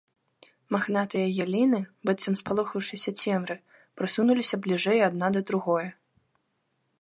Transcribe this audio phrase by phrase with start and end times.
[0.75, 3.55] Махнатыя яліны, быццам спалохаўшыся цемры,
[4.01, 5.89] прысунуліся бліжэй адна да другое.